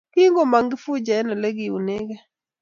Kingomong 0.13 0.67
Kifuja 0.71 1.13
eng 1.19 1.31
Ole 1.33 1.49
kiunekei 1.57 2.19